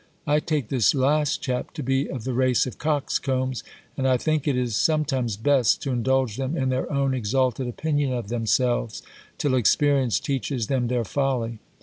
[0.23, 3.63] 1 take this last chap to be of the race of coxcombs;
[3.95, 8.11] and I think it is sometimes best, to indulge them in their own exalted opinion
[8.11, 9.03] of them selves,
[9.37, 11.59] till experience teaches them their folly.